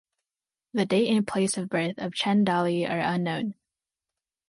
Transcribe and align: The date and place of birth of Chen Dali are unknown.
The 0.73 0.87
date 0.87 1.15
and 1.15 1.27
place 1.27 1.57
of 1.59 1.69
birth 1.69 1.99
of 1.99 2.15
Chen 2.15 2.43
Dali 2.43 2.89
are 2.89 2.97
unknown. 3.13 3.53